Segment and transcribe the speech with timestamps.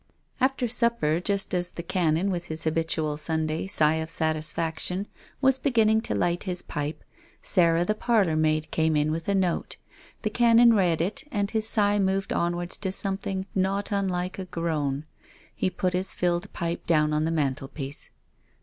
[0.39, 5.05] After supper, just as the Canon, with his habitual Sunday sigh of satisfaction,
[5.41, 7.03] was beginning to light his pipe,
[7.43, 9.77] Sarah, the parlour maid, came in with a note.
[10.23, 15.05] The Canon read it and his sigh moved onwards to something not unlike a groan.
[15.53, 18.09] He put his filled pipe down on the man telpiece.